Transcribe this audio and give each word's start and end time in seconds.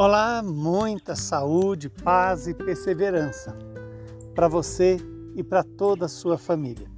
Olá, 0.00 0.44
muita 0.44 1.16
saúde, 1.16 1.90
paz 1.90 2.46
e 2.46 2.54
perseverança 2.54 3.58
para 4.32 4.46
você 4.46 4.96
e 5.34 5.42
para 5.42 5.64
toda 5.64 6.06
a 6.06 6.08
sua 6.08 6.38
família. 6.38 6.88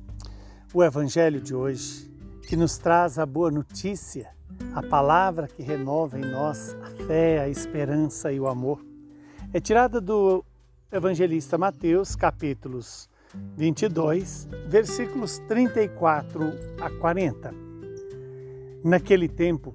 O 0.75 0.85
Evangelho 0.85 1.41
de 1.41 1.55
hoje, 1.55 2.13
que 2.47 2.55
nos 2.57 2.77
traz 2.77 3.19
a 3.19 3.25
boa 3.25 3.51
notícia, 3.51 4.29
a 4.75 4.83
palavra 4.83 5.49
que 5.49 5.63
renova 5.63 6.19
em 6.19 6.31
nós 6.31 6.77
a 6.83 6.91
fé, 7.07 7.41
a 7.41 7.49
esperança 7.49 8.31
e 8.33 8.39
o 8.39 8.47
amor, 8.47 8.85
é 9.51 9.59
tirada 9.59 9.99
do 9.99 10.45
evangelista 10.93 11.57
Mateus, 11.57 12.15
capítulos 12.15 13.09
22, 13.57 14.47
versículos 14.69 15.39
34 15.49 16.53
a 16.79 16.91
40. 16.91 17.55
Naquele 18.85 19.27
tempo, 19.27 19.75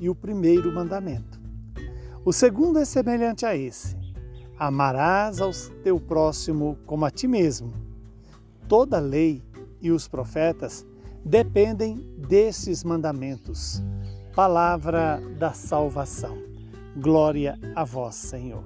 e 0.00 0.08
o 0.08 0.14
primeiro 0.14 0.72
mandamento. 0.72 1.40
O 2.24 2.32
segundo 2.32 2.78
é 2.78 2.84
semelhante 2.84 3.44
a 3.44 3.56
esse: 3.56 3.96
amarás 4.58 5.40
ao 5.40 5.50
teu 5.82 6.00
próximo 6.00 6.78
como 6.86 7.04
a 7.04 7.10
ti 7.10 7.26
mesmo. 7.26 7.72
Toda 8.66 8.96
a 8.96 9.00
lei 9.00 9.42
e 9.80 9.90
os 9.90 10.08
profetas 10.08 10.86
dependem 11.24 11.96
desses 12.16 12.82
mandamentos. 12.82 13.82
Palavra 14.34 15.20
da 15.38 15.52
salvação. 15.52 16.36
Glória 16.96 17.58
a 17.74 17.84
vós, 17.84 18.14
Senhor. 18.14 18.64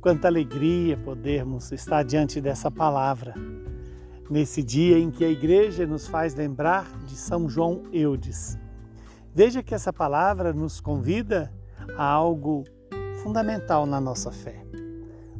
Quanta 0.00 0.28
alegria 0.28 0.96
podermos 0.96 1.70
estar 1.72 2.02
diante 2.04 2.40
dessa 2.40 2.70
palavra, 2.70 3.34
nesse 4.30 4.62
dia 4.62 4.98
em 4.98 5.10
que 5.10 5.24
a 5.24 5.28
igreja 5.28 5.86
nos 5.86 6.06
faz 6.06 6.34
lembrar 6.34 6.86
de 7.04 7.16
São 7.16 7.48
João 7.48 7.82
Eudes 7.92 8.58
Veja 9.36 9.62
que 9.62 9.74
essa 9.74 9.92
palavra 9.92 10.50
nos 10.54 10.80
convida 10.80 11.52
a 11.94 12.02
algo 12.02 12.64
fundamental 13.22 13.84
na 13.84 14.00
nossa 14.00 14.32
fé: 14.32 14.64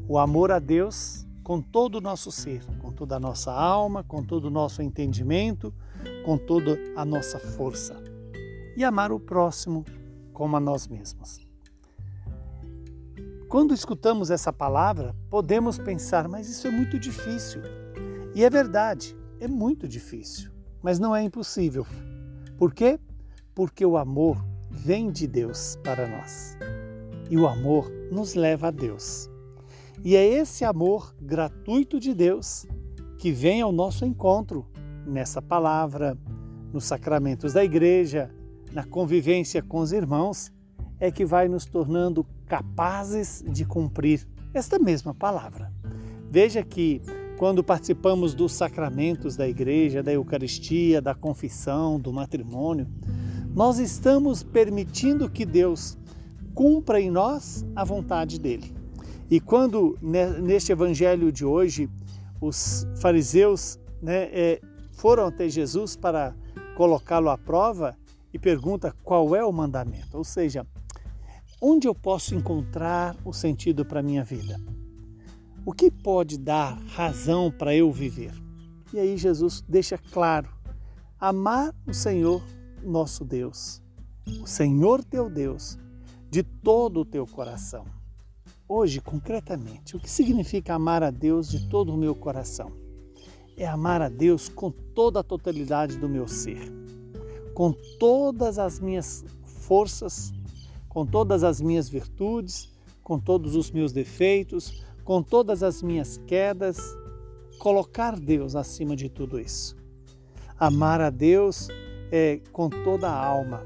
o 0.07 0.19
amor 0.19 0.53
a 0.53 0.59
Deus 0.59 1.27
com 1.43 1.63
todo 1.63 1.95
o 1.95 2.01
nosso 2.03 2.31
ser, 2.31 2.63
com 2.79 2.93
toda 2.93 3.17
a 3.17 3.19
nossa 3.19 3.51
alma, 3.51 4.05
com 4.05 4.23
todo 4.23 4.49
o 4.49 4.51
nosso 4.51 4.83
entendimento, 4.83 5.73
com 6.27 6.37
toda 6.37 6.79
a 6.95 7.07
nossa 7.07 7.39
força. 7.39 7.97
E 8.77 8.85
amar 8.85 9.11
o 9.11 9.19
próximo 9.19 9.83
como 10.31 10.59
a 10.59 10.61
nós 10.61 10.87
mesmos. 10.87 11.41
Quando 13.49 13.73
escutamos 13.73 14.31
essa 14.31 14.53
palavra, 14.53 15.17
podemos 15.31 15.79
pensar, 15.79 16.29
mas 16.29 16.51
isso 16.51 16.67
é 16.67 16.71
muito 16.71 16.99
difícil. 16.99 17.63
E 18.35 18.45
é 18.45 18.51
verdade, 18.51 19.17
é 19.41 19.49
muito 19.49 19.89
difícil, 19.89 20.51
mas 20.83 20.99
não 20.99 21.17
é 21.17 21.23
impossível. 21.23 21.87
Por 22.59 22.75
quê? 22.75 23.01
Porque 23.57 23.87
o 23.87 23.97
amor 23.97 24.37
vem 24.71 25.11
de 25.11 25.27
Deus 25.27 25.79
para 25.83 26.07
nós. 26.07 26.59
E 27.31 27.39
o 27.39 27.49
amor 27.49 27.91
nos 28.13 28.35
leva 28.35 28.69
a 28.69 28.71
Deus. 28.71 29.31
E 30.05 30.15
é 30.15 30.25
esse 30.25 30.63
amor 30.63 31.17
gratuito 31.19 31.99
de 31.99 32.13
Deus 32.13 32.67
que 33.19 33.33
vem 33.33 33.63
ao 33.63 33.73
nosso 33.73 34.05
encontro 34.05 34.67
nessa 35.07 35.41
palavra, 35.41 36.19
nos 36.71 36.85
sacramentos 36.85 37.55
da 37.55 37.65
igreja, 37.65 38.31
na 38.73 38.85
convivência 38.85 39.63
com 39.63 39.79
os 39.79 39.91
irmãos, 39.91 40.53
é 41.01 41.11
que 41.11 41.25
vai 41.25 41.49
nos 41.49 41.65
tornando 41.65 42.27
capazes 42.47 43.43
de 43.49 43.65
cumprir 43.65 44.29
esta 44.53 44.79
mesma 44.79 45.15
palavra. 45.15 45.73
Veja 46.31 46.63
que 46.63 47.01
quando 47.39 47.65
participamos 47.65 48.35
dos 48.35 48.53
sacramentos 48.53 49.35
da 49.35 49.49
igreja, 49.49 50.03
da 50.03 50.13
Eucaristia, 50.13 51.01
da 51.01 51.15
confissão, 51.15 51.99
do 51.99 52.13
matrimônio, 52.13 52.87
nós 53.57 53.79
estamos 53.79 54.43
permitindo 54.43 55.31
que 55.31 55.47
Deus 55.47 55.97
cumpra 56.55 57.01
em 57.01 57.11
nós 57.11 57.65
a 57.75 57.85
vontade 57.85 58.39
dele. 58.39 58.77
E 59.31 59.41
quando 59.41 59.99
neste 60.43 60.73
evangelho 60.73 61.33
de 61.33 61.43
hoje 61.43 61.89
os 62.39 62.87
fariseus 63.01 63.79
né, 64.03 64.25
é, 64.25 64.61
foram 64.93 65.25
até 65.25 65.49
Jesus 65.49 65.97
para 65.97 66.37
colocá-lo 66.77 67.31
à 67.31 67.39
prova 67.39 67.97
e 68.31 68.39
pergunta 68.39 68.95
qual 69.03 69.35
é 69.35 69.43
o 69.43 69.51
mandamento, 69.51 70.19
ou 70.19 70.25
seja, 70.25 70.67
onde 71.59 71.89
eu 71.89 71.95
posso 71.95 72.35
encontrar 72.35 73.17
o 73.25 73.33
sentido 73.33 73.87
para 73.87 74.01
a 74.01 74.03
minha 74.03 74.23
vida? 74.23 74.61
O 75.65 75.73
que 75.73 75.91
pode 75.91 76.37
dar 76.37 76.79
razão 76.89 77.51
para 77.51 77.75
eu 77.75 77.91
viver? 77.91 78.35
E 78.93 78.99
aí 78.99 79.17
Jesus 79.17 79.65
deixa 79.67 79.97
claro: 79.97 80.49
amar 81.19 81.75
o 81.87 81.95
Senhor 81.95 82.43
nosso 82.87 83.25
Deus, 83.25 83.83
o 84.41 84.47
Senhor 84.47 85.05
teu 85.05 85.29
Deus, 85.29 85.79
de 86.31 86.43
todo 86.43 87.01
o 87.01 87.05
teu 87.05 87.27
coração. 87.27 87.85
Hoje, 88.69 89.01
concretamente, 89.01 89.97
o 89.97 90.01
que 90.01 90.11
significa 90.11 90.75
amar 90.75 91.03
a 91.03 91.11
Deus 91.11 91.49
de 91.49 91.69
todo 91.69 91.95
o 91.95 91.97
meu 91.97 92.15
coração? 92.15 92.73
É 93.57 93.67
amar 93.67 94.03
a 94.03 94.09
Deus 94.09 94.49
com 94.49 94.71
toda 94.71 95.21
a 95.21 95.23
totalidade 95.23 95.97
do 95.99 96.09
meu 96.09 96.27
ser, 96.27 96.73
com 97.55 97.73
todas 97.99 98.59
as 98.59 98.81
minhas 98.81 99.25
forças, 99.45 100.33
com 100.89 101.07
todas 101.07 101.45
as 101.45 101.61
minhas 101.61 101.89
virtudes, 101.89 102.73
com 103.03 103.21
todos 103.21 103.55
os 103.55 103.71
meus 103.71 103.93
defeitos, 103.93 104.83
com 105.05 105.23
todas 105.23 105.63
as 105.63 105.81
minhas 105.81 106.17
quedas, 106.27 106.79
colocar 107.59 108.19
Deus 108.19 108.57
acima 108.57 108.97
de 108.97 109.09
tudo 109.09 109.39
isso. 109.39 109.77
Amar 110.59 111.01
a 111.01 111.11
Deus 111.11 111.69
é, 112.11 112.41
com 112.53 112.69
toda 112.69 113.09
a 113.09 113.25
alma. 113.25 113.65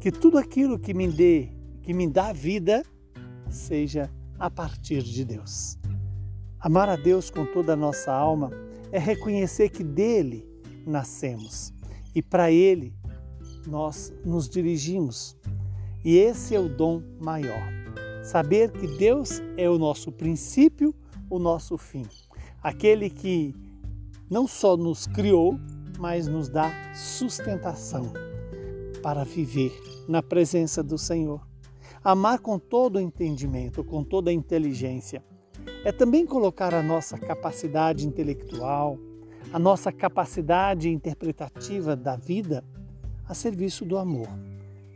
Que 0.00 0.10
tudo 0.10 0.38
aquilo 0.38 0.78
que 0.78 0.92
me 0.92 1.08
dê, 1.08 1.48
que 1.82 1.92
me 1.92 2.08
dá 2.08 2.32
vida, 2.32 2.84
seja 3.48 4.10
a 4.38 4.50
partir 4.50 5.02
de 5.02 5.24
Deus. 5.24 5.78
Amar 6.60 6.88
a 6.88 6.96
Deus 6.96 7.30
com 7.30 7.44
toda 7.44 7.74
a 7.74 7.76
nossa 7.76 8.12
alma 8.12 8.50
é 8.90 8.98
reconhecer 8.98 9.70
que 9.70 9.82
dele 9.82 10.48
nascemos 10.86 11.72
e 12.14 12.22
para 12.22 12.50
ele 12.50 12.94
nós 13.66 14.12
nos 14.24 14.48
dirigimos. 14.48 15.36
E 16.04 16.16
esse 16.16 16.54
é 16.54 16.60
o 16.60 16.68
dom 16.68 17.02
maior. 17.20 17.62
Saber 18.22 18.70
que 18.70 18.86
Deus 18.86 19.42
é 19.56 19.68
o 19.68 19.78
nosso 19.78 20.12
princípio, 20.12 20.94
o 21.28 21.38
nosso 21.38 21.76
fim. 21.76 22.06
Aquele 22.62 23.10
que 23.10 23.54
não 24.30 24.46
só 24.46 24.76
nos 24.76 25.06
criou, 25.06 25.58
mas 25.98 26.26
nos 26.26 26.48
dá 26.48 26.70
sustentação 26.94 28.12
para 29.02 29.24
viver 29.24 29.72
na 30.08 30.22
presença 30.22 30.82
do 30.82 30.96
Senhor. 30.96 31.46
Amar 32.02 32.38
com 32.38 32.58
todo 32.58 32.96
o 32.96 33.00
entendimento, 33.00 33.84
com 33.84 34.02
toda 34.02 34.30
a 34.30 34.32
inteligência, 34.32 35.22
é 35.84 35.92
também 35.92 36.26
colocar 36.26 36.74
a 36.74 36.82
nossa 36.82 37.18
capacidade 37.18 38.06
intelectual, 38.06 38.98
a 39.52 39.58
nossa 39.58 39.92
capacidade 39.92 40.88
interpretativa 40.88 41.94
da 41.94 42.16
vida 42.16 42.64
a 43.26 43.34
serviço 43.34 43.84
do 43.84 43.96
amor, 43.96 44.28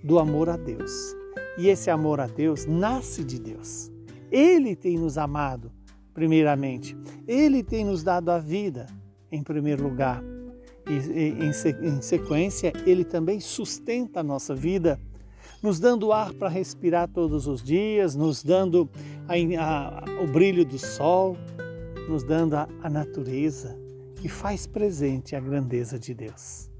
do 0.05 0.19
amor 0.19 0.51
a 0.51 0.57
Deus. 0.57 1.15
E 1.57 1.69
esse 1.69 1.91
amor 1.91 2.21
a 2.21 2.27
Deus 2.27 2.67
nasce 2.67 3.25
de 3.25 3.39
Deus. 3.39 3.91
Ele 4.31 4.77
tem 4.77 4.99
nos 4.99 5.17
amado, 5.17 5.73
primeiramente. 6.13 6.97
Ele 7.27 7.63
tem 7.63 7.85
nos 7.85 8.03
dado 8.03 8.31
a 8.31 8.39
vida, 8.39 8.87
em 9.33 9.43
primeiro 9.43 9.83
lugar 9.83 10.23
e, 10.89 11.87
em 11.87 12.01
sequência, 12.01 12.73
ele 12.87 13.05
também 13.05 13.41
sustenta 13.41 14.21
a 14.21 14.23
nossa 14.23 14.55
vida, 14.55 14.99
nos 15.63 15.79
dando 15.79 16.13
ar 16.13 16.33
para 16.33 16.49
respirar 16.49 17.09
todos 17.09 17.47
os 17.47 17.63
dias, 17.63 18.15
nos 18.15 18.43
dando 18.43 18.89
a, 19.29 19.35
a, 19.35 20.23
o 20.23 20.27
brilho 20.27 20.65
do 20.65 20.79
sol, 20.79 21.37
nos 22.09 22.23
dando 22.23 22.55
a, 22.55 22.69
a 22.83 22.89
natureza 22.89 23.79
que 24.17 24.29
faz 24.29 24.67
presente 24.67 25.37
a 25.37 25.41
grandeza 25.41 25.99
de 25.99 26.15
Deus. 26.15 26.71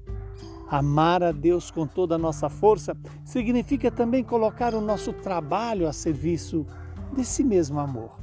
Amar 0.67 1.23
a 1.23 1.31
Deus 1.31 1.71
com 1.71 1.87
toda 1.87 2.15
a 2.15 2.17
nossa 2.17 2.47
força 2.47 2.95
significa 3.25 3.89
também 3.89 4.23
colocar 4.23 4.73
o 4.73 4.81
nosso 4.81 5.11
trabalho 5.13 5.87
a 5.87 5.93
serviço 5.93 6.65
desse 7.11 7.43
mesmo 7.43 7.79
amor, 7.79 8.19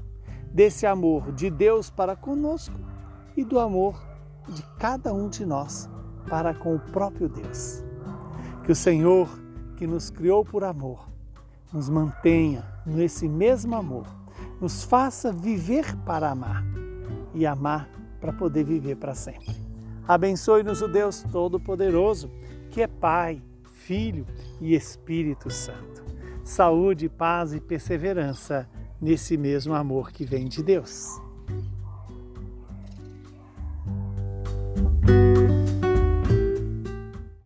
desse 0.53 0.87
amor 0.87 1.33
de 1.33 1.51
Deus 1.51 1.91
para 1.91 2.15
conosco 2.15 2.79
e 3.37 3.45
do 3.45 3.59
amor 3.59 4.01
de 4.49 4.63
cada 4.79 5.13
um 5.13 5.29
de 5.29 5.45
nós 5.45 5.89
para 6.29 6.55
com 6.55 6.75
o 6.75 6.81
próprio 6.81 7.29
Deus. 7.29 7.85
Que 8.65 8.73
o 8.73 8.77
Senhor, 8.77 9.29
que 9.77 9.87
nos 9.87 10.11
criou 10.11 10.45
por 10.45 10.65
amor, 10.65 11.09
nos 11.73 11.89
mantenha 11.89 12.65
nesse 12.85 13.29
mesmo 13.29 13.75
amor, 13.75 14.07
nos 14.61 14.83
faça 14.83 15.33
viver 15.33 15.97
para 16.05 16.31
amar 16.31 16.65
e 17.35 17.47
amar 17.47 17.89
para 18.21 18.33
poder 18.33 18.65
viver 18.65 18.97
para 18.97 19.15
sempre. 19.15 19.55
Abençoe-nos 20.09 20.81
o 20.83 20.89
Deus 20.89 21.23
Todo-Poderoso, 21.31 22.31
que 22.71 22.81
é 22.81 22.87
Pai, 22.87 23.43
Filho 23.65 24.27
e 24.61 24.75
Espírito 24.75 25.51
Santo. 25.51 26.05
Saúde, 26.45 27.09
paz 27.09 27.53
e 27.53 27.61
perseverança 27.61 28.69
nesse 29.01 29.37
mesmo 29.37 29.75
amor 29.75 30.13
que 30.13 30.25
vem 30.25 30.49
de 30.49 30.63
Deus. 30.63 31.21